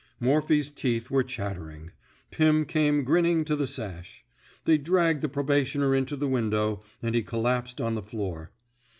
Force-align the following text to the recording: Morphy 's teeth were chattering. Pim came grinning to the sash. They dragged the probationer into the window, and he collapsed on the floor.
Morphy 0.19 0.63
's 0.63 0.71
teeth 0.71 1.11
were 1.11 1.21
chattering. 1.21 1.91
Pim 2.31 2.65
came 2.65 3.03
grinning 3.03 3.45
to 3.45 3.55
the 3.55 3.67
sash. 3.67 4.25
They 4.65 4.79
dragged 4.79 5.21
the 5.21 5.29
probationer 5.29 5.93
into 5.93 6.15
the 6.15 6.27
window, 6.27 6.81
and 7.03 7.13
he 7.13 7.21
collapsed 7.21 7.79
on 7.79 7.93
the 7.93 8.01
floor. 8.01 8.49